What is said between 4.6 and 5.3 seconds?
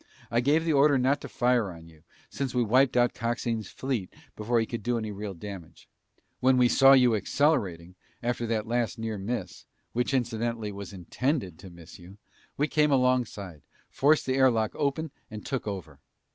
could do any